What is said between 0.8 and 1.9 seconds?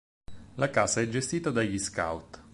è gestita dagli